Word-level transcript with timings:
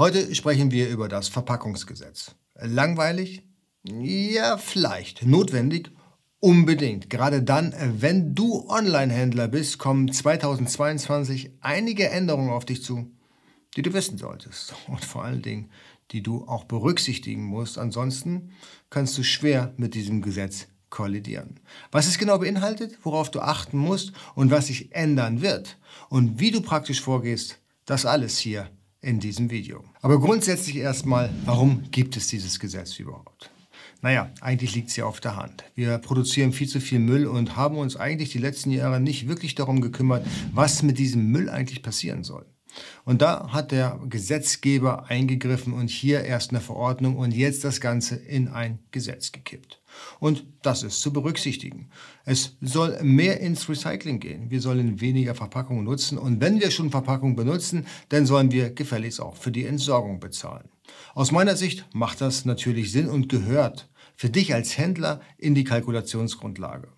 Heute 0.00 0.34
sprechen 0.34 0.70
wir 0.70 0.88
über 0.88 1.08
das 1.10 1.28
Verpackungsgesetz. 1.28 2.34
Langweilig? 2.54 3.42
Ja, 3.82 4.56
vielleicht. 4.56 5.26
Notwendig? 5.26 5.90
Unbedingt. 6.38 7.10
Gerade 7.10 7.42
dann, 7.42 7.74
wenn 7.98 8.34
du 8.34 8.66
Online-Händler 8.70 9.48
bist, 9.48 9.76
kommen 9.76 10.10
2022 10.10 11.50
einige 11.60 12.08
Änderungen 12.08 12.48
auf 12.48 12.64
dich 12.64 12.82
zu, 12.82 13.10
die 13.76 13.82
du 13.82 13.92
wissen 13.92 14.16
solltest. 14.16 14.72
Und 14.88 15.04
vor 15.04 15.22
allen 15.22 15.42
Dingen, 15.42 15.70
die 16.12 16.22
du 16.22 16.48
auch 16.48 16.64
berücksichtigen 16.64 17.44
musst. 17.44 17.76
Ansonsten 17.76 18.52
kannst 18.88 19.18
du 19.18 19.22
schwer 19.22 19.74
mit 19.76 19.92
diesem 19.92 20.22
Gesetz 20.22 20.68
kollidieren. 20.88 21.60
Was 21.92 22.06
es 22.06 22.16
genau 22.16 22.38
beinhaltet, 22.38 22.96
worauf 23.02 23.30
du 23.30 23.40
achten 23.40 23.76
musst 23.76 24.12
und 24.34 24.50
was 24.50 24.68
sich 24.68 24.94
ändern 24.94 25.42
wird 25.42 25.76
und 26.08 26.40
wie 26.40 26.52
du 26.52 26.62
praktisch 26.62 27.02
vorgehst, 27.02 27.58
das 27.84 28.06
alles 28.06 28.38
hier 28.38 28.70
in 29.02 29.20
diesem 29.20 29.50
Video. 29.50 29.82
Aber 30.02 30.20
grundsätzlich 30.20 30.76
erstmal, 30.76 31.30
warum 31.44 31.90
gibt 31.90 32.16
es 32.16 32.28
dieses 32.28 32.60
Gesetz 32.60 32.98
überhaupt? 32.98 33.50
Naja, 34.02 34.30
eigentlich 34.40 34.74
liegt 34.74 34.88
es 34.88 34.96
ja 34.96 35.04
auf 35.04 35.20
der 35.20 35.36
Hand. 35.36 35.64
Wir 35.74 35.98
produzieren 35.98 36.52
viel 36.52 36.68
zu 36.68 36.80
viel 36.80 37.00
Müll 37.00 37.26
und 37.26 37.56
haben 37.56 37.76
uns 37.76 37.96
eigentlich 37.96 38.30
die 38.30 38.38
letzten 38.38 38.70
Jahre 38.70 38.98
nicht 38.98 39.28
wirklich 39.28 39.54
darum 39.54 39.80
gekümmert, 39.80 40.26
was 40.52 40.82
mit 40.82 40.98
diesem 40.98 41.26
Müll 41.26 41.50
eigentlich 41.50 41.82
passieren 41.82 42.24
soll. 42.24 42.46
Und 43.04 43.22
da 43.22 43.52
hat 43.52 43.72
der 43.72 44.00
Gesetzgeber 44.08 45.08
eingegriffen 45.08 45.72
und 45.72 45.90
hier 45.90 46.22
erst 46.22 46.50
eine 46.50 46.60
Verordnung 46.60 47.16
und 47.16 47.34
jetzt 47.34 47.64
das 47.64 47.80
Ganze 47.80 48.16
in 48.16 48.48
ein 48.48 48.78
Gesetz 48.90 49.32
gekippt. 49.32 49.80
Und 50.18 50.44
das 50.62 50.82
ist 50.82 51.00
zu 51.00 51.12
berücksichtigen. 51.12 51.90
Es 52.24 52.56
soll 52.60 52.98
mehr 53.02 53.40
ins 53.40 53.68
Recycling 53.68 54.20
gehen. 54.20 54.50
Wir 54.50 54.60
sollen 54.60 55.00
weniger 55.00 55.34
Verpackungen 55.34 55.84
nutzen 55.84 56.18
und 56.18 56.40
wenn 56.40 56.60
wir 56.60 56.70
schon 56.70 56.90
Verpackungen 56.90 57.36
benutzen, 57.36 57.86
dann 58.08 58.26
sollen 58.26 58.52
wir 58.52 58.70
gefälligst 58.70 59.20
auch 59.20 59.36
für 59.36 59.50
die 59.50 59.66
Entsorgung 59.66 60.20
bezahlen. 60.20 60.68
Aus 61.14 61.32
meiner 61.32 61.56
Sicht 61.56 61.86
macht 61.92 62.20
das 62.20 62.44
natürlich 62.44 62.92
Sinn 62.92 63.08
und 63.08 63.28
gehört 63.28 63.88
für 64.16 64.30
dich 64.30 64.54
als 64.54 64.76
Händler 64.76 65.20
in 65.38 65.54
die 65.54 65.64
Kalkulationsgrundlage. 65.64 66.88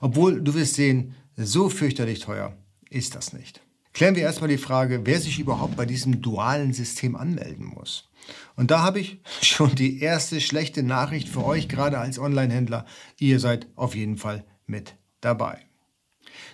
Obwohl 0.00 0.40
du 0.40 0.54
wirst 0.54 0.74
sehen, 0.74 1.14
so 1.36 1.68
fürchterlich 1.68 2.20
teuer 2.20 2.56
ist 2.90 3.14
das 3.14 3.32
nicht. 3.32 3.60
Klären 3.92 4.16
wir 4.16 4.22
erstmal 4.22 4.48
die 4.48 4.58
Frage, 4.58 5.04
wer 5.04 5.20
sich 5.20 5.38
überhaupt 5.38 5.76
bei 5.76 5.84
diesem 5.84 6.22
dualen 6.22 6.72
System 6.72 7.14
anmelden 7.14 7.66
muss. 7.66 8.08
Und 8.56 8.70
da 8.70 8.82
habe 8.82 9.00
ich 9.00 9.20
schon 9.42 9.74
die 9.74 10.00
erste 10.00 10.40
schlechte 10.40 10.82
Nachricht 10.82 11.28
für 11.28 11.44
euch, 11.44 11.68
gerade 11.68 11.98
als 11.98 12.18
Online-Händler. 12.18 12.86
Ihr 13.18 13.40
seid 13.40 13.66
auf 13.76 13.94
jeden 13.94 14.16
Fall 14.16 14.44
mit 14.66 14.96
dabei. 15.20 15.58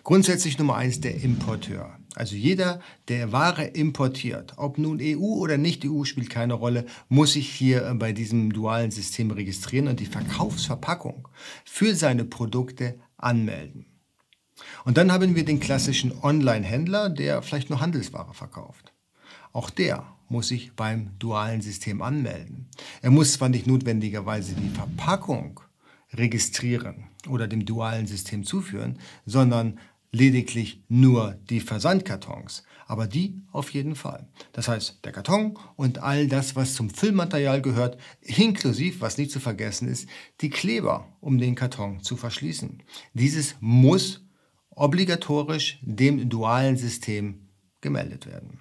Grundsätzlich 0.03 0.59
Nummer 0.59 0.77
eins 0.77 1.01
der 1.01 1.23
Importeur. 1.23 1.99
Also 2.15 2.35
jeder, 2.35 2.81
der 3.07 3.31
Ware 3.31 3.65
importiert, 3.65 4.55
ob 4.57 4.79
nun 4.79 4.99
EU 5.01 5.19
oder 5.19 5.59
nicht 5.59 5.85
EU, 5.85 6.05
spielt 6.05 6.31
keine 6.31 6.55
Rolle, 6.55 6.87
muss 7.09 7.35
sich 7.35 7.49
hier 7.49 7.95
bei 7.97 8.13
diesem 8.13 8.53
dualen 8.53 8.91
System 8.91 9.31
registrieren 9.31 9.87
und 9.87 10.01
die 10.01 10.07
Verkaufsverpackung 10.07 11.29
für 11.65 11.95
seine 11.95 12.25
Produkte 12.25 12.99
anmelden. 13.19 13.87
Und 14.85 14.97
dann 14.97 15.13
haben 15.13 15.35
wir 15.35 15.45
den 15.45 15.61
klassischen 15.61 16.13
Online-Händler, 16.23 17.11
der 17.11 17.43
vielleicht 17.43 17.71
nur 17.71 17.81
Handelsware 17.81 18.35
verkauft. 18.35 18.93
Auch 19.53 19.71
der 19.71 20.07
muss 20.29 20.49
sich 20.49 20.73
beim 20.75 21.19
dualen 21.19 21.61
System 21.61 22.03
anmelden. 22.03 22.69
Er 23.03 23.11
muss 23.11 23.33
zwar 23.33 23.49
nicht 23.49 23.67
notwendigerweise 23.67 24.55
die 24.55 24.69
Verpackung 24.69 25.61
registrieren 26.13 27.09
oder 27.29 27.49
dem 27.49 27.65
dualen 27.65 28.07
System 28.07 28.45
zuführen, 28.45 28.99
sondern 29.27 29.79
lediglich 30.13 30.83
nur 30.89 31.39
die 31.51 31.61
Versandkartons, 31.61 32.65
aber 32.87 33.07
die 33.07 33.43
auf 33.53 33.71
jeden 33.71 33.95
Fall. 33.95 34.27
Das 34.53 34.69
heißt, 34.69 35.05
der 35.05 35.13
Karton 35.13 35.59
und 35.77 35.99
all 35.99 36.29
das, 36.29 36.57
was 36.57 36.75
zum 36.75 36.89
Füllmaterial 36.89 37.61
gehört, 37.61 37.99
inklusive, 38.23 39.01
was 39.01 39.19
nicht 39.19 39.31
zu 39.31 39.41
vergessen 39.41 39.89
ist, 39.89 40.09
die 40.41 40.51
Kleber, 40.51 41.07
um 41.21 41.39
den 41.39 41.55
Karton 41.55 42.03
zu 42.03 42.17
verschließen. 42.17 42.83
Dieses 43.13 43.57
muss 43.61 44.23
obligatorisch 44.79 45.79
dem 45.83 46.29
dualen 46.29 46.77
System 46.77 47.49
gemeldet 47.81 48.27
werden. 48.27 48.61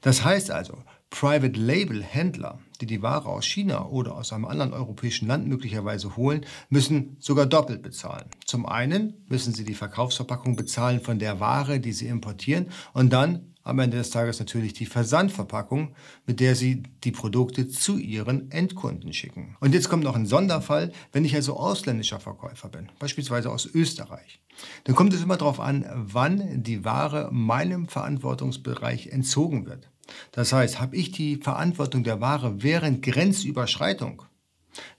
Das 0.00 0.24
heißt 0.24 0.50
also, 0.50 0.78
Private 1.10 1.58
Label 1.58 2.02
Händler, 2.02 2.58
die 2.80 2.86
die 2.86 3.00
Ware 3.00 3.28
aus 3.28 3.46
China 3.46 3.86
oder 3.86 4.16
aus 4.16 4.32
einem 4.32 4.46
anderen 4.46 4.72
europäischen 4.72 5.28
Land 5.28 5.46
möglicherweise 5.46 6.16
holen, 6.16 6.44
müssen 6.70 7.16
sogar 7.20 7.46
doppelt 7.46 7.82
bezahlen. 7.82 8.28
Zum 8.44 8.66
einen 8.66 9.24
müssen 9.28 9.54
sie 9.54 9.64
die 9.64 9.74
Verkaufsverpackung 9.74 10.56
bezahlen 10.56 11.00
von 11.00 11.20
der 11.20 11.38
Ware, 11.38 11.78
die 11.78 11.92
sie 11.92 12.08
importieren 12.08 12.66
und 12.94 13.12
dann 13.12 13.53
am 13.64 13.78
Ende 13.78 13.96
des 13.96 14.10
Tages 14.10 14.38
natürlich 14.38 14.74
die 14.74 14.86
Versandverpackung, 14.86 15.94
mit 16.26 16.38
der 16.38 16.54
Sie 16.54 16.82
die 17.02 17.10
Produkte 17.10 17.66
zu 17.66 17.96
Ihren 17.96 18.50
Endkunden 18.50 19.12
schicken. 19.12 19.56
Und 19.60 19.74
jetzt 19.74 19.88
kommt 19.88 20.04
noch 20.04 20.14
ein 20.14 20.26
Sonderfall, 20.26 20.92
wenn 21.12 21.24
ich 21.24 21.34
also 21.34 21.56
ausländischer 21.56 22.20
Verkäufer 22.20 22.68
bin, 22.68 22.90
beispielsweise 22.98 23.50
aus 23.50 23.66
Österreich. 23.66 24.40
Dann 24.84 24.94
kommt 24.94 25.14
es 25.14 25.22
immer 25.22 25.38
darauf 25.38 25.60
an, 25.60 25.86
wann 25.94 26.62
die 26.62 26.84
Ware 26.84 27.30
meinem 27.32 27.88
Verantwortungsbereich 27.88 29.08
entzogen 29.08 29.66
wird. 29.66 29.90
Das 30.32 30.52
heißt, 30.52 30.80
habe 30.80 30.96
ich 30.96 31.12
die 31.12 31.36
Verantwortung 31.36 32.04
der 32.04 32.20
Ware 32.20 32.62
während 32.62 33.02
Grenzüberschreitung, 33.02 34.22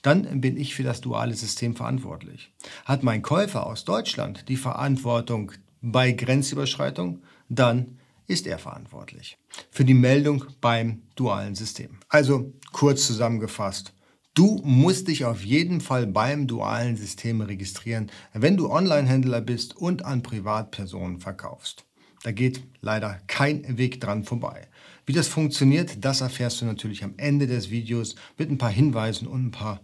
dann 0.01 0.41
bin 0.41 0.57
ich 0.57 0.73
für 0.73 0.83
das 0.83 1.01
duale 1.01 1.35
System 1.35 1.75
verantwortlich. 1.75 2.51
Hat 2.85 3.03
mein 3.03 3.21
Käufer 3.21 3.67
aus 3.67 3.85
Deutschland 3.85 4.49
die 4.49 4.57
Verantwortung 4.57 5.51
bei 5.81 6.11
Grenzüberschreitung, 6.11 7.21
dann 7.49 7.99
ist 8.27 8.47
er 8.47 8.57
verantwortlich 8.57 9.37
für 9.71 9.85
die 9.85 9.93
Meldung 9.93 10.45
beim 10.61 11.03
dualen 11.15 11.55
System. 11.55 11.99
Also 12.09 12.53
kurz 12.71 13.07
zusammengefasst, 13.07 13.93
du 14.33 14.61
musst 14.63 15.07
dich 15.07 15.25
auf 15.25 15.43
jeden 15.43 15.81
Fall 15.81 16.07
beim 16.07 16.47
dualen 16.47 16.97
System 16.97 17.41
registrieren, 17.41 18.11
wenn 18.33 18.57
du 18.57 18.69
Online-Händler 18.69 19.41
bist 19.41 19.75
und 19.75 20.05
an 20.05 20.23
Privatpersonen 20.23 21.19
verkaufst. 21.19 21.85
Da 22.23 22.31
geht 22.31 22.63
leider 22.81 23.19
kein 23.27 23.77
Weg 23.77 24.01
dran 24.01 24.23
vorbei. 24.23 24.67
Wie 25.05 25.13
das 25.13 25.27
funktioniert, 25.27 26.03
das 26.03 26.21
erfährst 26.21 26.59
du 26.59 26.65
natürlich 26.65 27.03
am 27.03 27.13
Ende 27.17 27.45
des 27.45 27.69
Videos 27.69 28.15
mit 28.37 28.49
ein 28.49 28.57
paar 28.57 28.71
Hinweisen 28.71 29.27
und 29.27 29.45
ein 29.45 29.51
paar 29.51 29.81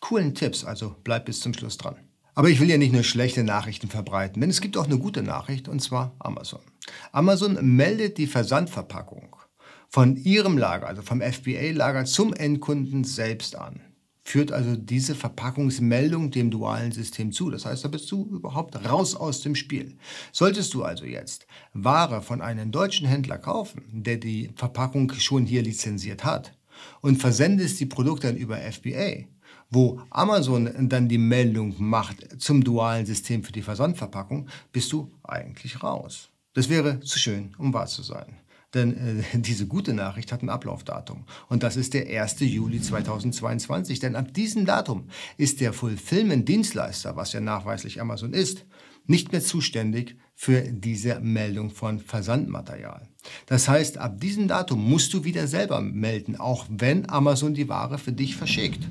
coolen 0.00 0.34
Tipps, 0.34 0.64
also 0.64 0.96
bleib 1.04 1.26
bis 1.26 1.40
zum 1.40 1.52
Schluss 1.52 1.76
dran. 1.76 1.96
Aber 2.34 2.48
ich 2.48 2.60
will 2.60 2.70
ja 2.70 2.78
nicht 2.78 2.94
nur 2.94 3.02
schlechte 3.02 3.44
Nachrichten 3.44 3.88
verbreiten, 3.88 4.40
denn 4.40 4.48
es 4.48 4.62
gibt 4.62 4.78
auch 4.78 4.86
eine 4.86 4.98
gute 4.98 5.22
Nachricht, 5.22 5.68
und 5.68 5.80
zwar 5.80 6.16
Amazon. 6.18 6.62
Amazon 7.12 7.58
meldet 7.76 8.18
die 8.18 8.26
Versandverpackung 8.26 9.36
von 9.88 10.16
ihrem 10.16 10.56
Lager, 10.56 10.86
also 10.86 11.02
vom 11.02 11.20
FBA-Lager 11.20 12.06
zum 12.06 12.32
Endkunden 12.32 13.04
selbst 13.04 13.56
an. 13.56 13.80
Führt 14.24 14.52
also 14.52 14.76
diese 14.76 15.14
Verpackungsmeldung 15.14 16.30
dem 16.30 16.50
dualen 16.50 16.92
System 16.92 17.32
zu. 17.32 17.50
Das 17.50 17.66
heißt, 17.66 17.84
da 17.84 17.88
bist 17.88 18.10
du 18.10 18.24
überhaupt 18.24 18.88
raus 18.88 19.16
aus 19.16 19.40
dem 19.40 19.56
Spiel. 19.56 19.96
Solltest 20.30 20.72
du 20.74 20.84
also 20.84 21.04
jetzt 21.04 21.46
Ware 21.72 22.22
von 22.22 22.40
einem 22.40 22.70
deutschen 22.70 23.06
Händler 23.06 23.38
kaufen, 23.38 23.82
der 23.92 24.16
die 24.16 24.50
Verpackung 24.54 25.12
schon 25.14 25.44
hier 25.44 25.62
lizenziert 25.62 26.24
hat, 26.24 26.56
und 27.00 27.16
versendest 27.16 27.80
die 27.80 27.86
Produkte 27.86 28.28
dann 28.28 28.36
über 28.36 28.56
FBA, 28.56 29.24
wo 29.70 30.00
Amazon 30.10 30.88
dann 30.88 31.08
die 31.08 31.18
Meldung 31.18 31.74
macht 31.78 32.40
zum 32.40 32.62
dualen 32.62 33.06
System 33.06 33.42
für 33.42 33.52
die 33.52 33.62
Versandverpackung, 33.62 34.48
bist 34.72 34.92
du 34.92 35.10
eigentlich 35.22 35.82
raus. 35.82 36.31
Das 36.54 36.68
wäre 36.68 37.00
zu 37.00 37.18
schön, 37.18 37.54
um 37.58 37.72
wahr 37.72 37.86
zu 37.86 38.02
sein. 38.02 38.36
Denn 38.74 38.96
äh, 38.96 39.22
diese 39.38 39.66
gute 39.66 39.94
Nachricht 39.94 40.32
hat 40.32 40.42
ein 40.42 40.48
Ablaufdatum. 40.48 41.24
Und 41.48 41.62
das 41.62 41.76
ist 41.76 41.94
der 41.94 42.06
1. 42.22 42.40
Juli 42.40 42.80
2022. 42.80 44.00
Denn 44.00 44.16
ab 44.16 44.32
diesem 44.34 44.66
Datum 44.66 45.08
ist 45.36 45.60
der 45.60 45.72
Fulfillment-Dienstleister, 45.72 47.16
was 47.16 47.32
ja 47.32 47.40
nachweislich 47.40 48.00
Amazon 48.00 48.32
ist, 48.32 48.64
nicht 49.06 49.32
mehr 49.32 49.42
zuständig 49.42 50.16
für 50.34 50.60
diese 50.60 51.20
Meldung 51.20 51.70
von 51.70 51.98
Versandmaterial. 51.98 53.08
Das 53.46 53.68
heißt, 53.68 53.98
ab 53.98 54.20
diesem 54.20 54.48
Datum 54.48 54.88
musst 54.88 55.12
du 55.12 55.24
wieder 55.24 55.46
selber 55.46 55.80
melden, 55.80 56.36
auch 56.36 56.66
wenn 56.68 57.08
Amazon 57.08 57.54
die 57.54 57.68
Ware 57.68 57.98
für 57.98 58.12
dich 58.12 58.36
verschickt. 58.36 58.88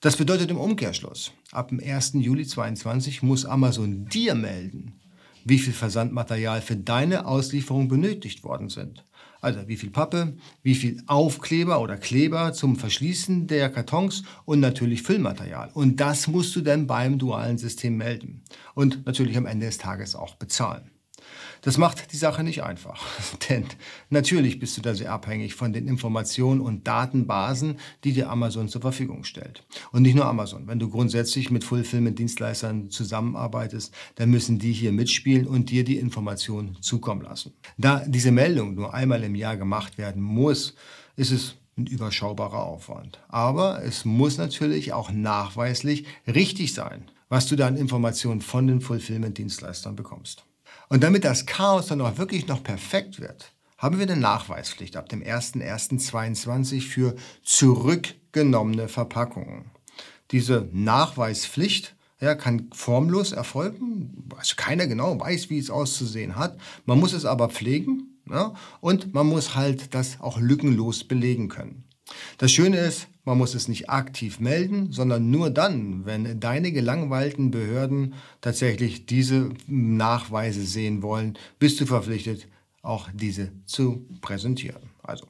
Das 0.00 0.16
bedeutet 0.16 0.50
im 0.50 0.58
Umkehrschluss, 0.58 1.32
ab 1.52 1.68
dem 1.68 1.80
1. 1.80 2.12
Juli 2.14 2.46
2022 2.46 3.22
muss 3.22 3.44
Amazon 3.44 4.06
dir 4.06 4.34
melden, 4.34 5.00
wie 5.46 5.58
viel 5.58 5.72
Versandmaterial 5.72 6.60
für 6.60 6.74
deine 6.74 7.24
Auslieferung 7.26 7.86
benötigt 7.86 8.42
worden 8.42 8.68
sind. 8.68 9.04
Also 9.40 9.68
wie 9.68 9.76
viel 9.76 9.90
Pappe, 9.90 10.36
wie 10.64 10.74
viel 10.74 11.00
Aufkleber 11.06 11.80
oder 11.80 11.96
Kleber 11.96 12.52
zum 12.52 12.74
Verschließen 12.74 13.46
der 13.46 13.70
Kartons 13.70 14.24
und 14.44 14.58
natürlich 14.58 15.02
Füllmaterial. 15.02 15.70
Und 15.72 16.00
das 16.00 16.26
musst 16.26 16.56
du 16.56 16.62
dann 16.62 16.88
beim 16.88 17.18
dualen 17.18 17.58
System 17.58 17.96
melden 17.96 18.42
und 18.74 19.06
natürlich 19.06 19.36
am 19.36 19.46
Ende 19.46 19.66
des 19.66 19.78
Tages 19.78 20.16
auch 20.16 20.34
bezahlen. 20.34 20.90
Das 21.66 21.78
macht 21.78 22.12
die 22.12 22.16
Sache 22.16 22.44
nicht 22.44 22.62
einfach, 22.62 23.04
denn 23.50 23.64
natürlich 24.08 24.60
bist 24.60 24.76
du 24.76 24.82
da 24.82 24.94
sehr 24.94 25.10
abhängig 25.10 25.56
von 25.56 25.72
den 25.72 25.88
Informationen 25.88 26.60
und 26.60 26.86
Datenbasen, 26.86 27.80
die 28.04 28.12
dir 28.12 28.30
Amazon 28.30 28.68
zur 28.68 28.82
Verfügung 28.82 29.24
stellt. 29.24 29.66
Und 29.90 30.02
nicht 30.02 30.14
nur 30.14 30.26
Amazon. 30.26 30.68
Wenn 30.68 30.78
du 30.78 30.88
grundsätzlich 30.88 31.50
mit 31.50 31.64
Fulfillment-Dienstleistern 31.64 32.90
zusammenarbeitest, 32.90 33.92
dann 34.14 34.30
müssen 34.30 34.60
die 34.60 34.72
hier 34.72 34.92
mitspielen 34.92 35.48
und 35.48 35.70
dir 35.70 35.82
die 35.82 35.98
Informationen 35.98 36.80
zukommen 36.82 37.22
lassen. 37.22 37.52
Da 37.76 38.04
diese 38.06 38.30
Meldung 38.30 38.76
nur 38.76 38.94
einmal 38.94 39.24
im 39.24 39.34
Jahr 39.34 39.56
gemacht 39.56 39.98
werden 39.98 40.22
muss, 40.22 40.76
ist 41.16 41.32
es 41.32 41.56
ein 41.76 41.88
überschaubarer 41.88 42.62
Aufwand. 42.62 43.18
Aber 43.26 43.82
es 43.82 44.04
muss 44.04 44.38
natürlich 44.38 44.92
auch 44.92 45.10
nachweislich 45.10 46.06
richtig 46.28 46.74
sein, 46.74 47.10
was 47.28 47.48
du 47.48 47.56
da 47.56 47.66
an 47.66 47.76
Informationen 47.76 48.40
von 48.40 48.68
den 48.68 48.80
Fulfillment-Dienstleistern 48.80 49.96
bekommst. 49.96 50.44
Und 50.88 51.02
damit 51.02 51.24
das 51.24 51.46
Chaos 51.46 51.86
dann 51.86 52.00
auch 52.00 52.18
wirklich 52.18 52.46
noch 52.46 52.62
perfekt 52.62 53.20
wird, 53.20 53.52
haben 53.78 53.98
wir 53.98 54.06
eine 54.08 54.20
Nachweispflicht 54.20 54.96
ab 54.96 55.08
dem 55.08 55.22
01.01.2022 55.22 56.80
für 56.82 57.14
zurückgenommene 57.42 58.88
Verpackungen. 58.88 59.70
Diese 60.30 60.68
Nachweispflicht 60.72 61.94
ja, 62.20 62.34
kann 62.34 62.68
formlos 62.72 63.32
erfolgen, 63.32 64.28
also 64.36 64.54
keiner 64.56 64.86
genau 64.86 65.20
weiß, 65.20 65.50
wie 65.50 65.58
es 65.58 65.70
auszusehen 65.70 66.36
hat. 66.36 66.58
Man 66.86 66.98
muss 66.98 67.12
es 67.12 67.26
aber 67.26 67.50
pflegen 67.50 68.16
ja, 68.28 68.54
und 68.80 69.14
man 69.14 69.26
muss 69.26 69.54
halt 69.54 69.94
das 69.94 70.20
auch 70.20 70.38
lückenlos 70.38 71.04
belegen 71.04 71.48
können. 71.48 71.84
Das 72.38 72.52
Schöne 72.52 72.78
ist, 72.78 73.08
man 73.24 73.38
muss 73.38 73.54
es 73.54 73.66
nicht 73.66 73.90
aktiv 73.90 74.38
melden, 74.38 74.92
sondern 74.92 75.30
nur 75.30 75.50
dann, 75.50 76.06
wenn 76.06 76.38
deine 76.38 76.70
gelangweilten 76.70 77.50
Behörden 77.50 78.14
tatsächlich 78.40 79.06
diese 79.06 79.50
Nachweise 79.66 80.64
sehen 80.64 81.02
wollen, 81.02 81.36
bist 81.58 81.80
du 81.80 81.86
verpflichtet, 81.86 82.46
auch 82.82 83.08
diese 83.12 83.50
zu 83.64 84.06
präsentieren. 84.20 84.90
Also, 85.02 85.26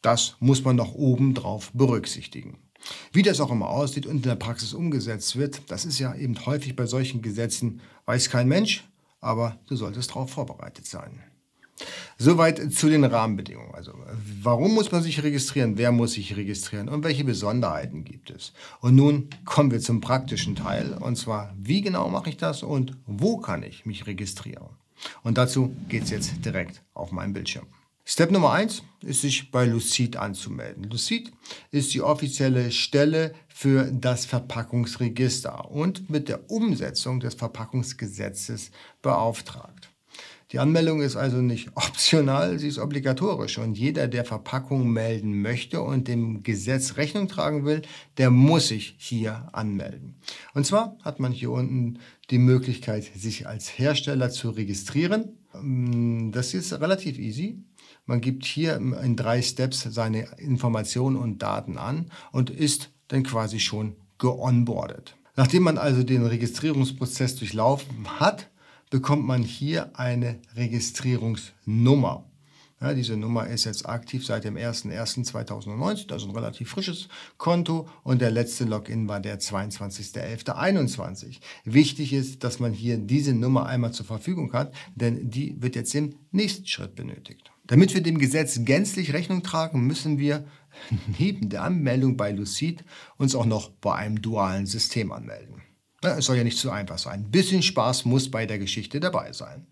das 0.00 0.36
muss 0.40 0.64
man 0.64 0.74
noch 0.76 0.94
obendrauf 0.94 1.70
berücksichtigen. 1.72 2.58
Wie 3.12 3.22
das 3.22 3.40
auch 3.40 3.52
immer 3.52 3.68
aussieht 3.68 4.06
und 4.06 4.16
in 4.16 4.22
der 4.22 4.34
Praxis 4.34 4.74
umgesetzt 4.74 5.36
wird, 5.36 5.62
das 5.68 5.84
ist 5.84 6.00
ja 6.00 6.14
eben 6.16 6.34
häufig 6.44 6.74
bei 6.74 6.86
solchen 6.86 7.22
Gesetzen, 7.22 7.80
weiß 8.06 8.28
kein 8.30 8.48
Mensch, 8.48 8.88
aber 9.20 9.60
du 9.68 9.76
solltest 9.76 10.10
darauf 10.10 10.30
vorbereitet 10.30 10.86
sein. 10.86 11.22
Soweit 12.18 12.72
zu 12.72 12.88
den 12.88 13.04
Rahmenbedingungen. 13.04 13.74
Also, 13.74 13.92
warum 14.42 14.74
muss 14.74 14.92
man 14.92 15.02
sich 15.02 15.22
registrieren? 15.22 15.76
Wer 15.76 15.92
muss 15.92 16.12
sich 16.12 16.36
registrieren? 16.36 16.88
Und 16.88 17.04
welche 17.04 17.24
Besonderheiten 17.24 18.04
gibt 18.04 18.30
es? 18.30 18.52
Und 18.80 18.94
nun 18.94 19.28
kommen 19.44 19.70
wir 19.70 19.80
zum 19.80 20.00
praktischen 20.00 20.54
Teil. 20.54 20.96
Und 21.00 21.16
zwar, 21.16 21.54
wie 21.58 21.80
genau 21.82 22.08
mache 22.08 22.30
ich 22.30 22.36
das 22.36 22.62
und 22.62 22.96
wo 23.06 23.38
kann 23.38 23.62
ich 23.62 23.86
mich 23.86 24.06
registrieren? 24.06 24.68
Und 25.22 25.38
dazu 25.38 25.74
geht 25.88 26.04
es 26.04 26.10
jetzt 26.10 26.44
direkt 26.44 26.82
auf 26.94 27.12
meinem 27.12 27.32
Bildschirm. 27.32 27.66
Step 28.04 28.32
Nummer 28.32 28.50
eins 28.52 28.82
ist, 29.02 29.20
sich 29.20 29.50
bei 29.52 29.64
Lucid 29.64 30.16
anzumelden. 30.16 30.84
Lucid 30.84 31.32
ist 31.70 31.94
die 31.94 32.02
offizielle 32.02 32.72
Stelle 32.72 33.32
für 33.48 33.92
das 33.92 34.26
Verpackungsregister 34.26 35.70
und 35.70 36.10
mit 36.10 36.28
der 36.28 36.50
Umsetzung 36.50 37.20
des 37.20 37.34
Verpackungsgesetzes 37.34 38.72
beauftragt. 39.02 39.91
Die 40.52 40.58
Anmeldung 40.58 41.00
ist 41.00 41.16
also 41.16 41.38
nicht 41.38 41.70
optional, 41.74 42.58
sie 42.58 42.68
ist 42.68 42.78
obligatorisch. 42.78 43.58
Und 43.58 43.78
jeder, 43.78 44.06
der 44.06 44.24
Verpackungen 44.24 44.92
melden 44.92 45.40
möchte 45.40 45.80
und 45.80 46.08
dem 46.08 46.42
Gesetz 46.42 46.96
Rechnung 46.96 47.26
tragen 47.26 47.64
will, 47.64 47.82
der 48.18 48.30
muss 48.30 48.68
sich 48.68 48.94
hier 48.98 49.48
anmelden. 49.52 50.16
Und 50.52 50.66
zwar 50.66 50.96
hat 51.02 51.20
man 51.20 51.32
hier 51.32 51.50
unten 51.50 51.98
die 52.30 52.38
Möglichkeit, 52.38 53.04
sich 53.16 53.46
als 53.46 53.78
Hersteller 53.78 54.30
zu 54.30 54.50
registrieren. 54.50 55.38
Das 56.32 56.54
ist 56.54 56.72
relativ 56.74 57.18
easy. 57.18 57.64
Man 58.04 58.20
gibt 58.20 58.44
hier 58.44 58.76
in 58.76 59.16
drei 59.16 59.42
Steps 59.42 59.82
seine 59.82 60.38
Informationen 60.38 61.16
und 61.16 61.40
Daten 61.40 61.78
an 61.78 62.10
und 62.30 62.50
ist 62.50 62.90
dann 63.08 63.22
quasi 63.22 63.58
schon 63.60 63.96
geonboardet. 64.18 65.16
Nachdem 65.34 65.62
man 65.62 65.78
also 65.78 66.02
den 66.02 66.26
Registrierungsprozess 66.26 67.36
durchlaufen 67.36 68.20
hat, 68.20 68.50
bekommt 68.92 69.24
man 69.24 69.42
hier 69.42 69.98
eine 69.98 70.38
Registrierungsnummer. 70.54 72.26
Ja, 72.78 72.92
diese 72.92 73.16
Nummer 73.16 73.46
ist 73.46 73.64
jetzt 73.64 73.88
aktiv 73.88 74.26
seit 74.26 74.44
dem 74.44 74.56
01.01.2019, 74.56 76.12
also 76.12 76.28
ein 76.28 76.34
relativ 76.34 76.68
frisches 76.68 77.08
Konto 77.38 77.88
und 78.02 78.20
der 78.20 78.30
letzte 78.30 78.64
Login 78.64 79.08
war 79.08 79.20
der 79.20 79.40
22.11.21. 79.40 81.38
Wichtig 81.64 82.12
ist, 82.12 82.44
dass 82.44 82.60
man 82.60 82.74
hier 82.74 82.98
diese 82.98 83.32
Nummer 83.32 83.64
einmal 83.64 83.92
zur 83.92 84.04
Verfügung 84.04 84.52
hat, 84.52 84.74
denn 84.94 85.30
die 85.30 85.56
wird 85.62 85.74
jetzt 85.74 85.94
im 85.94 86.16
nächsten 86.30 86.66
Schritt 86.66 86.94
benötigt. 86.94 87.50
Damit 87.66 87.94
wir 87.94 88.02
dem 88.02 88.18
Gesetz 88.18 88.62
gänzlich 88.62 89.14
Rechnung 89.14 89.42
tragen, 89.42 89.86
müssen 89.86 90.18
wir 90.18 90.44
neben 91.18 91.48
der 91.48 91.62
Anmeldung 91.62 92.18
bei 92.18 92.30
Lucid 92.30 92.84
uns 93.16 93.34
auch 93.34 93.46
noch 93.46 93.70
bei 93.70 93.94
einem 93.94 94.20
dualen 94.20 94.66
System 94.66 95.12
anmelden. 95.12 95.61
Ja, 96.02 96.18
es 96.18 96.26
soll 96.26 96.36
ja 96.36 96.44
nicht 96.44 96.58
zu 96.58 96.70
einfach 96.70 96.98
sein. 96.98 97.24
Ein 97.24 97.30
bisschen 97.30 97.62
Spaß 97.62 98.04
muss 98.04 98.30
bei 98.30 98.46
der 98.46 98.58
Geschichte 98.58 98.98
dabei 98.98 99.32
sein. 99.32 99.66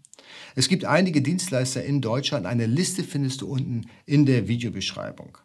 Es 0.54 0.68
gibt 0.68 0.84
einige 0.84 1.22
Dienstleister 1.22 1.84
in 1.84 2.00
Deutschland. 2.00 2.46
Eine 2.46 2.66
Liste 2.66 3.02
findest 3.02 3.40
du 3.40 3.48
unten 3.48 3.86
in 4.06 4.26
der 4.26 4.46
Videobeschreibung. 4.46 5.38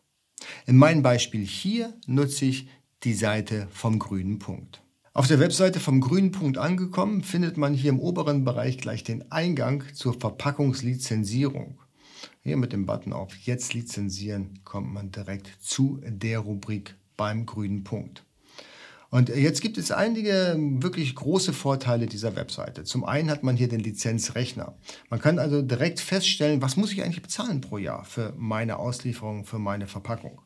In 0.67 0.77
meinem 0.77 1.01
Beispiel 1.01 1.45
hier 1.45 1.93
nutze 2.05 2.45
ich 2.45 2.67
die 3.03 3.13
Seite 3.13 3.67
vom 3.71 3.99
grünen 3.99 4.39
Punkt. 4.39 4.81
Auf 5.13 5.27
der 5.27 5.39
Webseite 5.39 5.79
vom 5.79 6.01
grünen 6.01 6.31
Punkt 6.31 6.57
angekommen, 6.57 7.23
findet 7.23 7.57
man 7.57 7.73
hier 7.73 7.89
im 7.89 7.99
oberen 7.99 8.43
Bereich 8.43 8.77
gleich 8.77 9.03
den 9.03 9.31
Eingang 9.31 9.83
zur 9.93 10.13
Verpackungslizenzierung. 10.19 11.79
Hier 12.41 12.57
mit 12.57 12.73
dem 12.73 12.85
Button 12.85 13.13
auf 13.13 13.33
Jetzt 13.37 13.73
lizenzieren 13.73 14.59
kommt 14.65 14.93
man 14.93 15.11
direkt 15.11 15.49
zu 15.61 16.01
der 16.05 16.39
Rubrik 16.39 16.95
beim 17.15 17.45
grünen 17.45 17.83
Punkt. 17.83 18.25
Und 19.15 19.29
jetzt 19.29 19.61
gibt 19.61 19.77
es 19.77 19.93
einige 19.93 20.57
wirklich 20.59 21.15
große 21.15 21.53
Vorteile 21.53 22.05
dieser 22.05 22.35
Webseite. 22.35 22.83
Zum 22.83 23.05
einen 23.05 23.29
hat 23.29 23.43
man 23.43 23.55
hier 23.55 23.69
den 23.69 23.79
Lizenzrechner. 23.79 24.75
Man 25.09 25.21
kann 25.21 25.39
also 25.39 25.61
direkt 25.61 26.01
feststellen, 26.01 26.61
was 26.61 26.75
muss 26.75 26.91
ich 26.91 27.01
eigentlich 27.01 27.21
bezahlen 27.21 27.61
pro 27.61 27.77
Jahr 27.77 28.03
für 28.03 28.33
meine 28.35 28.77
Auslieferung, 28.77 29.45
für 29.45 29.57
meine 29.57 29.87
Verpackung. 29.87 30.41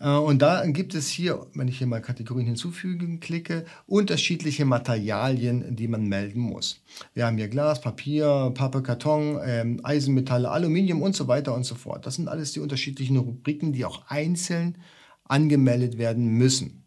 Äh, 0.00 0.08
und 0.08 0.40
da 0.40 0.64
gibt 0.64 0.94
es 0.94 1.10
hier, 1.10 1.46
wenn 1.52 1.68
ich 1.68 1.76
hier 1.76 1.86
mal 1.86 2.00
Kategorien 2.00 2.46
hinzufügen 2.46 3.20
klicke, 3.20 3.66
unterschiedliche 3.86 4.64
Materialien, 4.64 5.76
die 5.76 5.86
man 5.86 6.06
melden 6.06 6.40
muss. 6.40 6.80
Wir 7.12 7.26
haben 7.26 7.36
hier 7.36 7.48
Glas, 7.48 7.82
Papier, 7.82 8.52
Pappe, 8.54 8.82
Karton, 8.82 9.38
ähm, 9.44 9.80
Eisenmetalle, 9.82 10.50
Aluminium 10.50 11.02
und 11.02 11.14
so 11.14 11.28
weiter 11.28 11.54
und 11.54 11.64
so 11.64 11.74
fort. 11.74 12.06
Das 12.06 12.14
sind 12.14 12.28
alles 12.28 12.54
die 12.54 12.60
unterschiedlichen 12.60 13.18
Rubriken, 13.18 13.74
die 13.74 13.84
auch 13.84 14.06
einzeln 14.08 14.78
angemeldet 15.24 15.98
werden 15.98 16.38
müssen. 16.38 16.81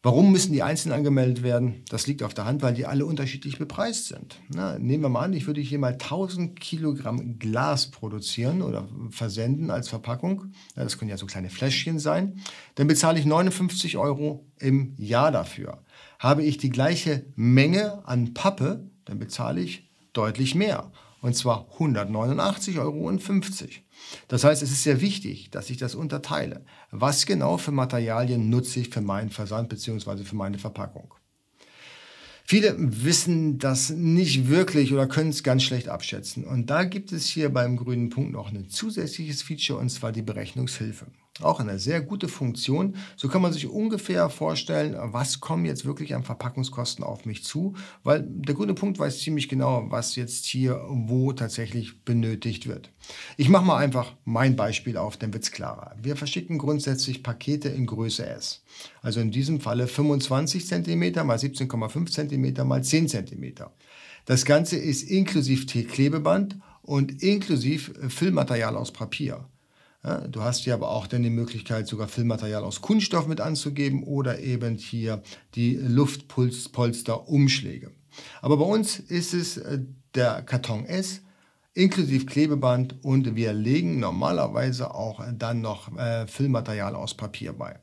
Warum 0.00 0.30
müssen 0.30 0.52
die 0.52 0.62
einzeln 0.62 0.92
angemeldet 0.92 1.42
werden? 1.42 1.82
Das 1.88 2.06
liegt 2.06 2.22
auf 2.22 2.32
der 2.32 2.44
Hand, 2.44 2.62
weil 2.62 2.72
die 2.72 2.86
alle 2.86 3.04
unterschiedlich 3.04 3.58
bepreist 3.58 4.06
sind. 4.06 4.38
Na, 4.48 4.78
nehmen 4.78 5.02
wir 5.02 5.08
mal 5.08 5.24
an, 5.24 5.32
ich 5.32 5.48
würde 5.48 5.60
hier 5.60 5.80
mal 5.80 5.94
1000 5.94 6.60
Kilogramm 6.60 7.40
Glas 7.40 7.90
produzieren 7.90 8.62
oder 8.62 8.88
versenden 9.10 9.72
als 9.72 9.88
Verpackung. 9.88 10.52
Ja, 10.76 10.84
das 10.84 10.98
können 10.98 11.10
ja 11.10 11.16
so 11.16 11.26
kleine 11.26 11.50
Fläschchen 11.50 11.98
sein. 11.98 12.40
Dann 12.76 12.86
bezahle 12.86 13.18
ich 13.18 13.26
59 13.26 13.96
Euro 13.96 14.46
im 14.60 14.94
Jahr 14.98 15.32
dafür. 15.32 15.82
Habe 16.20 16.44
ich 16.44 16.58
die 16.58 16.70
gleiche 16.70 17.26
Menge 17.34 18.06
an 18.06 18.34
Pappe, 18.34 18.88
dann 19.04 19.18
bezahle 19.18 19.60
ich 19.60 19.90
deutlich 20.12 20.54
mehr. 20.54 20.92
Und 21.20 21.34
zwar 21.34 21.68
189,50 21.78 22.78
Euro. 22.78 23.10
Das 24.28 24.44
heißt, 24.44 24.62
es 24.62 24.70
ist 24.70 24.84
sehr 24.84 25.00
wichtig, 25.00 25.50
dass 25.50 25.70
ich 25.70 25.76
das 25.76 25.94
unterteile. 25.94 26.64
Was 26.90 27.26
genau 27.26 27.56
für 27.56 27.72
Materialien 27.72 28.50
nutze 28.50 28.80
ich 28.80 28.90
für 28.90 29.00
meinen 29.00 29.30
Versand 29.30 29.68
bzw. 29.68 30.24
für 30.24 30.36
meine 30.36 30.58
Verpackung? 30.58 31.14
Viele 32.44 32.74
wissen 32.78 33.58
das 33.58 33.90
nicht 33.90 34.48
wirklich 34.48 34.94
oder 34.94 35.06
können 35.06 35.28
es 35.28 35.42
ganz 35.42 35.64
schlecht 35.64 35.88
abschätzen. 35.88 36.44
Und 36.44 36.70
da 36.70 36.84
gibt 36.84 37.12
es 37.12 37.26
hier 37.26 37.50
beim 37.50 37.76
grünen 37.76 38.08
Punkt 38.08 38.32
noch 38.32 38.50
ein 38.50 38.70
zusätzliches 38.70 39.42
Feature 39.42 39.78
und 39.78 39.90
zwar 39.90 40.12
die 40.12 40.22
Berechnungshilfe. 40.22 41.08
Auch 41.40 41.60
eine 41.60 41.78
sehr 41.78 42.00
gute 42.00 42.26
Funktion. 42.26 42.96
So 43.16 43.28
kann 43.28 43.42
man 43.42 43.52
sich 43.52 43.68
ungefähr 43.68 44.28
vorstellen, 44.28 44.96
was 44.98 45.40
kommen 45.40 45.64
jetzt 45.64 45.84
wirklich 45.84 46.14
an 46.14 46.24
Verpackungskosten 46.24 47.04
auf 47.04 47.26
mich 47.26 47.44
zu, 47.44 47.74
weil 48.02 48.24
der 48.26 48.56
grüne 48.56 48.74
Punkt 48.74 48.98
weiß 48.98 49.20
ziemlich 49.20 49.48
genau, 49.48 49.86
was 49.88 50.16
jetzt 50.16 50.46
hier 50.46 50.84
wo 50.88 51.32
tatsächlich 51.32 52.04
benötigt 52.04 52.66
wird. 52.66 52.90
Ich 53.36 53.48
mache 53.48 53.64
mal 53.64 53.76
einfach 53.76 54.14
mein 54.24 54.56
Beispiel 54.56 54.96
auf, 54.96 55.16
dann 55.16 55.32
wird 55.32 55.44
es 55.44 55.52
klarer. 55.52 55.94
Wir 56.02 56.16
verschicken 56.16 56.58
grundsätzlich 56.58 57.22
Pakete 57.22 57.68
in 57.68 57.86
Größe 57.86 58.26
S. 58.26 58.64
Also 59.00 59.20
in 59.20 59.30
diesem 59.30 59.60
Falle 59.60 59.86
25 59.86 60.66
cm 60.66 61.26
mal 61.26 61.36
17,5 61.36 62.10
cm 62.10 62.66
mal 62.66 62.82
10 62.82 63.08
cm. 63.08 63.54
Das 64.24 64.44
Ganze 64.44 64.76
ist 64.76 65.04
inklusive 65.04 65.84
Klebeband 65.84 66.58
und 66.82 67.22
inklusive 67.22 68.10
Füllmaterial 68.10 68.76
aus 68.76 68.92
Papier. 68.92 69.46
Du 70.30 70.42
hast 70.42 70.64
hier 70.64 70.74
aber 70.74 70.90
auch 70.90 71.06
dann 71.06 71.22
die 71.22 71.30
Möglichkeit, 71.30 71.86
sogar 71.86 72.08
Filmmaterial 72.08 72.64
aus 72.64 72.80
Kunststoff 72.80 73.26
mit 73.26 73.40
anzugeben 73.40 74.02
oder 74.02 74.40
eben 74.40 74.76
hier 74.76 75.22
die 75.54 75.76
Luftpolster-Umschläge. 75.76 77.92
Aber 78.42 78.56
bei 78.56 78.64
uns 78.64 78.98
ist 78.98 79.34
es 79.34 79.58
äh, 79.58 79.78
der 80.14 80.42
Karton 80.42 80.84
S 80.86 81.20
inklusive 81.74 82.26
Klebeband 82.26 83.04
und 83.04 83.36
wir 83.36 83.52
legen 83.52 84.00
normalerweise 84.00 84.94
auch 84.94 85.22
dann 85.32 85.60
noch 85.60 85.96
äh, 85.96 86.26
Filmmaterial 86.26 86.96
aus 86.96 87.14
Papier 87.14 87.52
bei. 87.52 87.78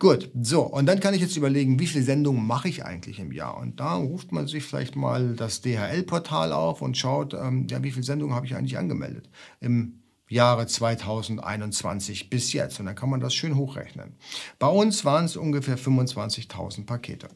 Gut, 0.00 0.32
so, 0.42 0.62
und 0.62 0.86
dann 0.86 0.98
kann 0.98 1.14
ich 1.14 1.20
jetzt 1.20 1.36
überlegen, 1.36 1.78
wie 1.78 1.86
viele 1.86 2.02
Sendungen 2.02 2.44
mache 2.44 2.68
ich 2.68 2.84
eigentlich 2.84 3.20
im 3.20 3.30
Jahr? 3.30 3.56
Und 3.56 3.78
da 3.78 3.94
ruft 3.94 4.32
man 4.32 4.48
sich 4.48 4.64
vielleicht 4.64 4.96
mal 4.96 5.36
das 5.36 5.60
DHL-Portal 5.60 6.52
auf 6.52 6.82
und 6.82 6.98
schaut, 6.98 7.34
ähm, 7.34 7.68
ja, 7.70 7.84
wie 7.84 7.92
viele 7.92 8.02
Sendungen 8.02 8.34
habe 8.34 8.46
ich 8.46 8.56
eigentlich 8.56 8.76
angemeldet. 8.76 9.30
Im 9.60 10.00
Jahre 10.28 10.66
2021 10.66 12.30
bis 12.30 12.52
jetzt. 12.52 12.80
Und 12.80 12.86
dann 12.86 12.94
kann 12.94 13.10
man 13.10 13.20
das 13.20 13.34
schön 13.34 13.56
hochrechnen. 13.56 14.16
Bei 14.58 14.68
uns 14.68 15.04
waren 15.04 15.26
es 15.26 15.36
ungefähr 15.36 15.78
25.000 15.78 16.86
Pakete. 16.86 17.28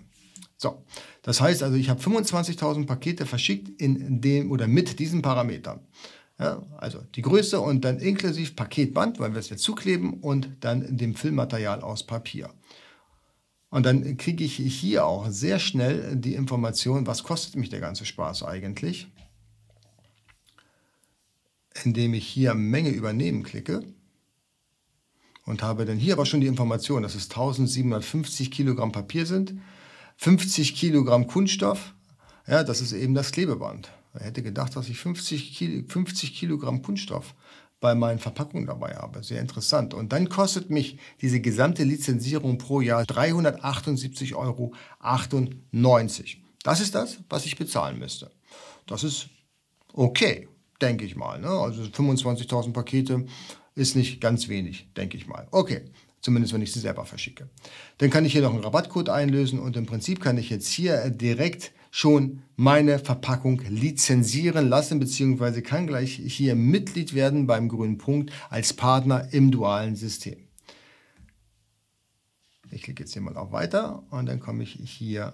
So, 0.57 0.85
das 1.23 1.41
heißt 1.41 1.63
also, 1.63 1.77
ich 1.77 1.89
habe 1.89 2.01
25.000 2.01 2.87
Pakete 2.87 3.27
verschickt 3.27 3.81
in 3.81 4.21
dem 4.21 4.51
oder 4.51 4.67
mit 4.67 4.99
diesen 4.99 5.23
Parametern. 5.23 5.81
Ja, 6.41 6.63
also 6.77 7.01
die 7.15 7.23
Größe 7.23 7.61
und 7.61 7.85
dann 7.85 7.99
inklusive 7.99 8.55
Paketband, 8.55 9.19
weil 9.19 9.33
wir 9.33 9.41
es 9.41 9.51
jetzt 9.51 9.65
zukleben 9.65 10.15
und 10.21 10.49
dann 10.61 10.97
dem 10.97 11.15
Füllmaterial 11.15 11.83
aus 11.83 12.07
Papier. 12.07 12.51
Und 13.71 13.85
dann 13.85 14.17
kriege 14.17 14.45
ich 14.45 14.57
hier 14.57 15.05
auch 15.05 15.27
sehr 15.29 15.59
schnell 15.59 16.17
die 16.17 16.35
Information, 16.35 17.07
was 17.07 17.23
kostet 17.23 17.57
mich 17.57 17.69
der 17.69 17.81
ganze 17.81 18.05
Spaß 18.07 18.45
eigentlich, 18.45 19.09
indem 21.85 22.15
ich 22.15 22.27
hier 22.27 22.55
Menge 22.55 22.91
übernehmen 22.91 23.43
klicke 23.43 23.83
und 25.45 25.63
habe 25.63 25.85
dann 25.85 25.99
hier 25.99 26.15
aber 26.15 26.27
schon 26.27 26.41
die 26.41 26.47
Information, 26.47 27.03
dass 27.03 27.15
es 27.15 27.31
1750 27.31 28.51
Kilogramm 28.51 28.93
Papier 28.93 29.27
sind, 29.27 29.55
50 30.19 30.75
Kilogramm 30.75 31.27
Kunststoff, 31.27 31.95
ja, 32.47 32.65
das 32.65 32.81
ist 32.81 32.93
eben 32.93 33.15
das 33.15 33.33
Klebeband. 33.33 33.91
Ich 34.15 34.25
hätte 34.25 34.43
gedacht, 34.43 34.75
dass 34.75 34.89
ich 34.89 34.99
50, 34.99 35.57
Kilo, 35.57 35.85
50 35.87 36.35
Kilogramm 36.35 36.83
Kunststoff 36.83 37.35
bei 37.81 37.95
meinen 37.95 38.19
Verpackungen 38.19 38.67
dabei 38.67 38.97
habe. 38.97 39.23
Sehr 39.23 39.41
interessant. 39.41 39.95
Und 39.95 40.13
dann 40.13 40.29
kostet 40.29 40.71
mich 40.71 40.99
diese 41.21 41.41
gesamte 41.41 41.85
Lizenzierung 41.85 42.59
pro 42.59 42.81
Jahr 42.81 43.05
378,98 43.05 44.35
Euro. 44.35 44.73
Das 46.63 46.81
ist 46.81 46.95
das, 46.95 47.19
was 47.29 47.47
ich 47.47 47.57
bezahlen 47.57 47.99
müsste. 47.99 48.31
Das 48.87 49.05
ist 49.05 49.29
okay, 49.93 50.49
denke 50.81 51.05
ich 51.05 51.17
mal. 51.17 51.39
Ne? 51.39 51.49
Also 51.49 51.83
25.000 51.83 52.73
Pakete 52.73 53.27
ist 53.75 53.97
nicht 53.97 54.21
ganz 54.21 54.49
wenig, 54.49 54.89
denke 54.97 55.17
ich 55.17 55.27
mal. 55.27 55.47
Okay, 55.51 55.83
zumindest 56.21 56.53
wenn 56.53 56.63
ich 56.63 56.73
sie 56.73 56.81
selber 56.81 57.05
verschicke. 57.05 57.49
Dann 57.99 58.11
kann 58.11 58.25
ich 58.25 58.33
hier 58.33 58.43
noch 58.43 58.53
einen 58.53 58.65
Rabattcode 58.65 59.09
einlösen 59.09 59.59
und 59.59 59.77
im 59.77 59.87
Prinzip 59.87 60.21
kann 60.21 60.39
ich 60.39 60.51
jetzt 60.51 60.69
hier 60.69 61.11
direkt 61.11 61.73
schon 61.91 62.43
meine 62.57 62.99
Verpackung 62.99 63.63
lizenzieren 63.69 64.69
lassen, 64.69 64.99
beziehungsweise 64.99 65.63
kann 65.63 65.87
gleich 65.87 66.13
hier 66.13 66.55
Mitglied 66.55 67.15
werden 67.15 67.47
beim 67.47 67.69
grünen 67.69 67.99
Punkt 67.99 68.33
als 68.51 68.75
Partner 68.75 69.29
im 69.33 69.51
dualen 69.51 69.97
System. 69.97 70.37
Ich 72.71 72.83
klicke 72.83 73.03
jetzt 73.03 73.15
hier 73.15 73.23
mal 73.23 73.37
auf 73.37 73.53
Weiter 73.53 74.03
und 74.11 74.27
dann 74.27 74.41
komme 74.41 74.63
ich 74.63 74.79
hier 74.85 75.33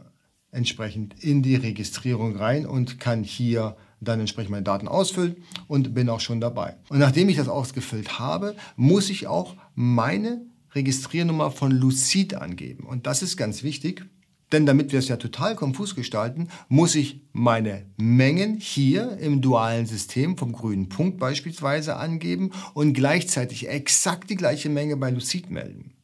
entsprechend 0.53 1.23
in 1.25 1.43
die 1.43 1.57
Registrierung 1.57 2.37
rein 2.37 2.65
und 2.65 3.01
kann 3.01 3.25
hier 3.25 3.77
dann 4.01 4.21
entsprechend 4.21 4.51
meine 4.51 4.63
Daten 4.63 4.89
ausfüllen 4.89 5.37
und 5.69 5.95
bin 5.95 6.09
auch 6.09 6.21
schon 6.21 6.41
dabei. 6.41 6.77
Und 6.89 6.99
nachdem 6.99 7.29
ich 7.29 7.37
das 7.37 7.49
ausgefüllt 7.49 8.19
habe, 8.19 8.55
muss 8.77 9.11
ich 9.11 9.27
auch 9.27 9.57
meine 9.75 10.43
Registriernummer 10.75 11.51
von 11.51 11.71
Lucid 11.71 12.35
angeben. 12.35 12.85
Und 12.85 13.07
das 13.07 13.23
ist 13.23 13.37
ganz 13.37 13.63
wichtig, 13.63 14.05
denn 14.53 14.67
damit 14.67 14.93
wir 14.93 14.99
es 14.99 15.09
ja 15.09 15.17
total 15.17 15.57
konfus 15.57 15.95
gestalten, 15.97 16.49
muss 16.69 16.95
ich 16.95 17.23
meine 17.33 17.87
Mengen 17.97 18.57
hier 18.59 19.19
im 19.19 19.41
dualen 19.41 19.87
System 19.87 20.37
vom 20.37 20.53
grünen 20.53 20.89
Punkt 20.89 21.19
beispielsweise 21.19 21.97
angeben 21.97 22.53
und 22.75 22.93
gleichzeitig 22.93 23.69
exakt 23.69 24.31
die 24.31 24.37
gleiche 24.37 24.69
Menge 24.69 24.97
bei 24.97 25.11
Lucid 25.11 25.51
melden. 25.51 25.95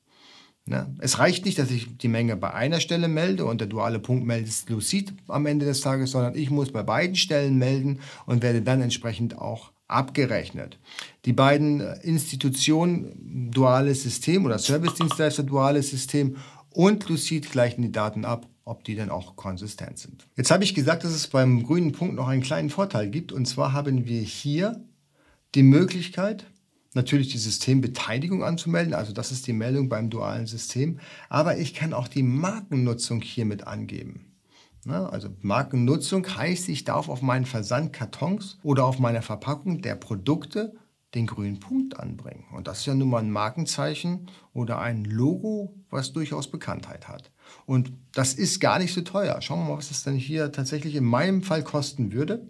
Ne? 0.71 0.87
Es 1.01 1.19
reicht 1.19 1.45
nicht, 1.47 1.59
dass 1.59 1.73
ich 1.73 1.99
die 1.99 2.07
Menge 2.07 2.37
bei 2.37 2.55
einer 2.55 2.79
Stelle 2.79 3.09
melde 3.09 3.45
und 3.45 3.61
der 3.61 3.67
duale 3.67 3.99
Punkt 3.99 4.25
meldet 4.25 4.71
Lucid 4.71 5.13
am 5.27 5.47
Ende 5.47 5.67
des 5.67 5.81
Tages, 5.81 6.13
sondern 6.13 6.37
ich 6.37 6.49
muss 6.49 6.71
bei 6.71 6.85
beiden 6.85 7.17
Stellen 7.17 7.59
melden 7.59 7.99
und 8.25 8.41
werde 8.45 8.63
dann 8.63 8.81
entsprechend 8.81 9.37
auch 9.37 9.73
abgerechnet. 9.89 10.79
Die 11.25 11.33
beiden 11.33 11.81
Institutionen, 12.03 13.51
duales 13.53 14.05
System 14.05 14.47
oder 14.47 14.61
Service-Dienstleister, 14.61 15.43
duales 15.43 15.91
System 15.91 16.37
und 16.73 17.09
Lucid 17.09 17.51
gleichen 17.51 17.83
die 17.83 17.91
Daten 17.91 18.25
ab, 18.25 18.47
ob 18.65 18.85
die 18.85 18.95
dann 18.95 19.11
auch 19.11 19.35
konsistent 19.35 19.99
sind. 19.99 20.29
Jetzt 20.37 20.53
habe 20.53 20.63
ich 20.63 20.77
gesagt, 20.77 21.03
dass 21.03 21.11
es 21.11 21.27
beim 21.27 21.65
grünen 21.65 21.91
Punkt 21.91 22.15
noch 22.15 22.29
einen 22.29 22.43
kleinen 22.43 22.71
Vorteil 22.71 23.11
gibt. 23.11 23.33
Und 23.33 23.47
zwar 23.47 23.73
haben 23.73 24.07
wir 24.07 24.21
hier 24.21 24.81
die 25.57 25.65
Möglichkeit, 25.65 26.45
natürlich 26.95 27.29
die 27.29 27.39
Systembeteiligung 27.39 28.43
anzumelden. 28.43 28.95
Also 28.95 29.13
das 29.13 29.33
ist 29.33 29.47
die 29.47 29.53
Meldung 29.53 29.89
beim 29.89 30.11
dualen 30.11 30.47
System. 30.47 30.99
Aber 31.29 31.59
ich 31.59 31.75
kann 31.75 31.93
auch 31.93 32.09
die 32.09 32.23
Markennutzung 32.23 33.21
hiermit 33.21 33.67
angeben. 33.67 34.27
Also 34.87 35.29
Markennutzung 35.41 36.27
heißt, 36.27 36.69
ich 36.71 36.85
darf 36.85 37.09
auf 37.09 37.21
meinen 37.21 37.45
Versandkartons 37.45 38.59
oder 38.63 38.87
auf 38.87 38.99
meiner 38.99 39.23
Verpackung 39.23 39.83
der 39.83 39.95
Produkte 39.95 40.75
den 41.15 41.27
grünen 41.27 41.61
Punkt 41.61 41.99
anbringen. 41.99 42.45
Und 42.53 42.67
das 42.67 42.81
ist 42.81 42.87
ja 42.87 42.95
nun 42.95 43.11
mal 43.11 43.19
ein 43.19 43.31
Markenzeichen 43.31 44.29
oder 44.53 44.79
ein 44.79 45.05
Logo, 45.05 45.75
was 45.91 46.13
durchaus 46.13 46.51
Bekanntheit 46.51 47.09
hat. 47.09 47.31
Und 47.67 47.93
das 48.13 48.33
ist 48.35 48.61
gar 48.61 48.79
nicht 48.79 48.95
so 48.95 49.01
teuer. 49.01 49.43
Schauen 49.43 49.61
wir 49.61 49.71
mal, 49.71 49.79
was 49.79 49.89
das 49.89 50.05
dann 50.05 50.15
hier 50.15 50.53
tatsächlich 50.53 50.95
in 50.95 51.05
meinem 51.05 51.43
Fall 51.43 51.65
kosten 51.65 52.13
würde. 52.13 52.49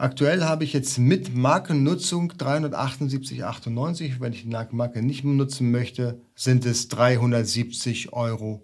Aktuell 0.00 0.44
habe 0.44 0.62
ich 0.62 0.74
jetzt 0.74 0.98
mit 0.98 1.34
Markennutzung 1.34 2.30
378,98. 2.30 4.20
Wenn 4.20 4.32
ich 4.32 4.44
die 4.44 4.48
Marke 4.48 5.02
nicht 5.02 5.24
nutzen 5.24 5.72
möchte, 5.72 6.20
sind 6.36 6.64
es 6.66 6.88
370,38 6.88 8.12
Euro. 8.12 8.62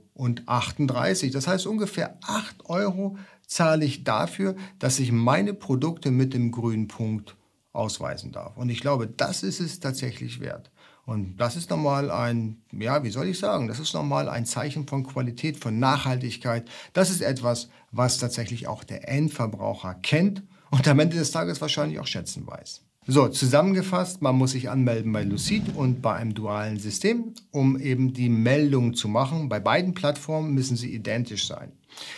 Das 1.33 1.47
heißt, 1.49 1.67
ungefähr 1.67 2.17
8 2.23 2.67
Euro 2.67 3.19
zahle 3.49 3.85
ich 3.85 4.05
dafür, 4.05 4.55
dass 4.79 5.01
ich 5.01 5.11
meine 5.11 5.55
Produkte 5.55 6.13
mit 6.13 6.35
dem 6.35 6.53
grünen 6.53 6.87
Punkt 6.87 7.35
ausweisen 7.73 8.31
darf. 8.31 8.57
Und 8.57 8.69
ich 8.69 8.79
glaube, 8.81 9.09
das 9.09 9.43
ist 9.43 9.59
es 9.59 9.81
tatsächlich 9.81 10.39
wert. 10.39 10.71
Und 11.05 11.39
das 11.39 11.57
ist 11.57 11.69
nochmal 11.69 12.13
ein, 12.13 12.63
ja, 12.71 13.03
wie 13.03 13.11
soll 13.11 13.27
ich 13.27 13.41
sagen, 13.41 13.67
das 13.67 13.81
ist 13.81 13.93
nochmal 13.93 14.29
ein 14.29 14.47
Zeichen 14.47 14.87
von 14.87 15.03
Qualität, 15.03 15.57
von 15.57 15.81
Nachhaltigkeit. 15.81 16.69
Das 16.93 17.11
ist 17.11 17.23
etwas, 17.23 17.71
was 17.91 18.19
tatsächlich 18.19 18.69
auch 18.69 18.85
der 18.85 19.09
Endverbraucher 19.09 19.95
kennt 19.95 20.45
und 20.75 20.89
am 20.89 20.99
Ende 20.99 21.17
des 21.17 21.31
Tages 21.31 21.61
wahrscheinlich 21.61 22.01
auch 22.01 22.07
schätzen 22.07 22.47
weiß. 22.47 22.83
So, 23.07 23.29
zusammengefasst, 23.29 24.23
man 24.23 24.35
muss 24.35 24.53
sich 24.53 24.71
anmelden 24.71 25.13
bei 25.13 25.23
Lucid 25.23 25.63
und 25.77 26.03
bei 26.03 26.15
einem 26.15 26.35
dualen 26.35 26.81
System, 26.81 27.35
um 27.53 27.79
eben 27.79 28.13
die 28.13 28.29
Meldung 28.29 28.95
zu 28.95 29.09
machen. 29.09 29.49
Bei 29.49 29.61
beiden 29.61 29.95
Plattformen 29.95 30.53
müssen 30.53 30.77
sie 30.77 30.93
identisch 30.93 31.47
sein. 31.47 31.73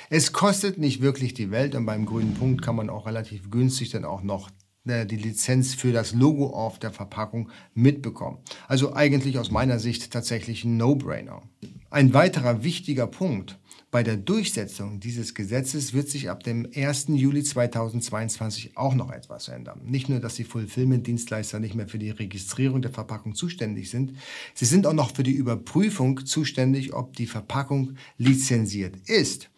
Es 0.08 0.32
kostet 0.32 0.78
nicht 0.78 1.02
wirklich 1.02 1.34
die 1.34 1.50
Welt 1.50 1.74
und 1.74 1.84
beim 1.84 2.06
grünen 2.06 2.34
Punkt 2.34 2.62
kann 2.62 2.76
man 2.76 2.88
auch 2.88 3.06
relativ 3.06 3.50
günstig 3.50 3.90
dann 3.90 4.06
auch 4.06 4.22
noch 4.22 4.48
äh, 4.86 5.04
die 5.04 5.16
Lizenz 5.16 5.74
für 5.74 5.92
das 5.92 6.14
Logo 6.14 6.46
auf 6.46 6.78
der 6.78 6.92
Verpackung 6.92 7.50
mitbekommen. 7.74 8.38
Also 8.68 8.94
eigentlich 8.94 9.38
aus 9.38 9.50
meiner 9.50 9.80
Sicht 9.80 10.10
tatsächlich 10.12 10.64
ein 10.64 10.78
No-Brainer. 10.78 11.42
Ein 11.90 12.14
weiterer 12.14 12.62
wichtiger 12.62 13.06
Punkt. 13.06 13.58
Bei 13.96 14.02
der 14.02 14.18
Durchsetzung 14.18 15.00
dieses 15.00 15.34
Gesetzes 15.34 15.94
wird 15.94 16.10
sich 16.10 16.28
ab 16.28 16.42
dem 16.42 16.68
1. 16.76 17.06
Juli 17.08 17.42
2022 17.42 18.76
auch 18.76 18.92
noch 18.92 19.10
etwas 19.10 19.48
ändern. 19.48 19.80
Nicht 19.86 20.10
nur, 20.10 20.20
dass 20.20 20.34
die 20.34 20.44
Fulfillment-Dienstleister 20.44 21.60
nicht 21.60 21.74
mehr 21.74 21.88
für 21.88 21.98
die 21.98 22.10
Registrierung 22.10 22.82
der 22.82 22.90
Verpackung 22.90 23.34
zuständig 23.34 23.88
sind, 23.88 24.12
sie 24.52 24.66
sind 24.66 24.86
auch 24.86 24.92
noch 24.92 25.16
für 25.16 25.22
die 25.22 25.32
Überprüfung 25.32 26.26
zuständig, 26.26 26.92
ob 26.92 27.16
die 27.16 27.26
Verpackung 27.26 27.96
lizenziert 28.18 28.96
ist. 29.06 29.48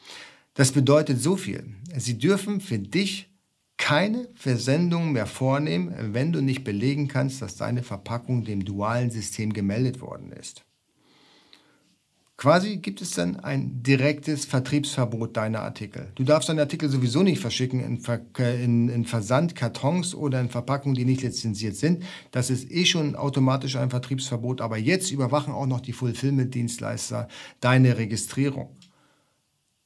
Das 0.55 0.71
bedeutet 0.71 1.21
so 1.21 1.35
viel. 1.37 1.75
Sie 1.97 2.17
dürfen 2.17 2.61
für 2.61 2.79
dich 2.79 3.33
keine 3.77 4.29
Versendung 4.37 5.11
mehr 5.11 5.27
vornehmen, 5.27 5.93
wenn 6.15 6.31
du 6.31 6.41
nicht 6.43 6.63
belegen 6.63 7.09
kannst, 7.09 7.43
dass 7.43 7.57
deine 7.57 7.83
Verpackung 7.83 8.45
dem 8.45 8.65
dualen 8.65 9.11
System 9.11 9.53
gemeldet 9.53 10.01
worden 10.01 10.31
ist. 10.31 10.65
Quasi 12.39 12.77
gibt 12.77 13.01
es 13.03 13.11
dann 13.11 13.41
ein 13.41 13.83
direktes 13.83 14.45
Vertriebsverbot 14.45 15.37
deiner 15.37 15.63
Artikel. 15.63 16.13
Du 16.15 16.23
darfst 16.23 16.49
deine 16.49 16.61
Artikel 16.61 16.89
sowieso 16.89 17.25
nicht 17.25 17.41
verschicken 17.41 17.81
in, 17.81 17.99
Ver 17.99 18.21
in, 18.39 18.89
in 18.89 19.05
Versandkartons 19.05 20.15
oder 20.15 20.41
in 20.41 20.49
Verpackungen, 20.49 20.95
die 20.95 21.05
nicht 21.05 21.23
lizenziert 21.23 21.75
sind. 21.75 22.05
Das 22.31 22.49
ist 22.49 22.71
eh 22.71 22.85
schon 22.85 23.17
automatisch 23.17 23.75
ein 23.75 23.91
Vertriebsverbot, 23.91 24.61
aber 24.61 24.79
jetzt 24.79 25.11
überwachen 25.11 25.53
auch 25.53 25.67
noch 25.67 25.81
die 25.81 25.93
Fulfillment-Dienstleister 25.93 27.27
deine 27.59 27.99
Registrierung. 27.99 28.69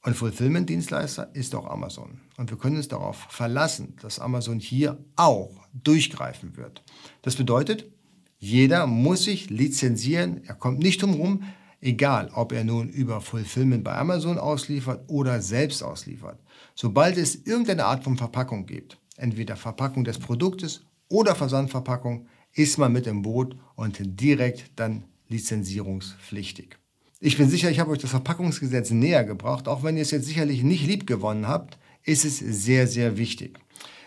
Und 0.03 0.15
Fulfillment-Dienstleister 0.15 1.33
ist 1.33 1.55
auch 1.55 1.65
Amazon. 1.65 2.21
Und 2.37 2.51
wir 2.51 2.59
können 2.59 2.75
uns 2.75 2.87
darauf 2.87 3.17
verlassen, 3.29 3.95
dass 3.99 4.19
Amazon 4.19 4.59
hier 4.59 5.03
auch 5.15 5.65
durchgreifen 5.73 6.55
wird. 6.55 6.83
Das 7.23 7.35
bedeutet, 7.35 7.87
jeder 8.37 8.85
muss 8.85 9.23
sich 9.23 9.49
lizenzieren. 9.49 10.43
Er 10.45 10.53
kommt 10.53 10.77
nicht 10.77 11.01
drum 11.01 11.13
herum, 11.13 11.43
egal 11.83 12.31
ob 12.33 12.51
er 12.51 12.63
nun 12.63 12.89
über 12.89 13.21
Fulfillment 13.21 13.83
bei 13.83 13.95
Amazon 13.95 14.37
ausliefert 14.37 15.03
oder 15.07 15.41
selbst 15.41 15.83
ausliefert. 15.83 16.39
Sobald 16.75 17.17
es 17.17 17.35
irgendeine 17.45 17.85
Art 17.85 18.03
von 18.03 18.17
Verpackung 18.17 18.65
gibt, 18.65 18.97
entweder 19.17 19.55
Verpackung 19.55 20.03
des 20.03 20.17
Produktes 20.17 20.85
oder 21.09 21.35
Versandverpackung, 21.35 22.27
ist 22.53 22.77
man 22.77 22.93
mit 22.93 23.07
im 23.07 23.21
Boot 23.21 23.55
und 23.75 23.97
direkt 23.99 24.71
dann 24.75 25.03
lizenzierungspflichtig. 25.27 26.77
Ich 27.19 27.37
bin 27.37 27.49
sicher, 27.49 27.71
ich 27.71 27.79
habe 27.79 27.91
euch 27.91 27.99
das 27.99 28.11
Verpackungsgesetz 28.11 28.91
näher 28.91 29.23
gebracht. 29.23 29.67
Auch 29.67 29.83
wenn 29.83 29.95
ihr 29.95 30.01
es 30.01 30.11
jetzt 30.11 30.25
sicherlich 30.25 30.63
nicht 30.63 30.85
lieb 30.85 31.07
gewonnen 31.07 31.47
habt, 31.47 31.77
ist 32.03 32.25
es 32.25 32.39
sehr, 32.39 32.85
sehr 32.87 33.17
wichtig. 33.17 33.59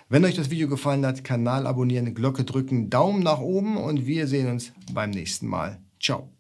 Wenn 0.08 0.24
euch 0.24 0.36
das 0.36 0.50
Video 0.50 0.68
gefallen 0.68 1.04
hat, 1.04 1.24
Kanal 1.24 1.66
abonnieren, 1.66 2.14
Glocke 2.14 2.44
drücken, 2.44 2.90
Daumen 2.90 3.22
nach 3.22 3.40
oben 3.40 3.76
und 3.76 4.06
wir 4.06 4.28
sehen 4.28 4.48
uns 4.48 4.72
beim 4.92 5.10
nächsten 5.10 5.48
Mal. 5.48 5.80
Ciao. 6.00 6.35